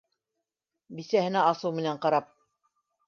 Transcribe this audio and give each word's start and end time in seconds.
Бисәһенә 1.01 1.43
асыу 1.51 1.73
менән 1.81 2.01
ҡарап: 2.07 2.33